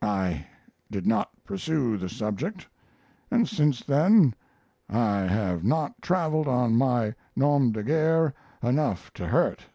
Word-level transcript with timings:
I 0.00 0.46
did 0.90 1.06
not 1.06 1.44
pursue 1.44 1.98
the 1.98 2.08
subject, 2.08 2.66
and 3.30 3.46
since 3.46 3.82
then 3.82 4.34
I 4.88 5.18
have 5.18 5.62
not 5.62 6.00
traveled 6.00 6.48
on 6.48 6.74
my 6.74 7.14
'nom 7.36 7.72
de 7.72 7.82
guerre' 7.82 8.32
enough 8.62 9.12
to 9.12 9.26
hurt. 9.26 9.66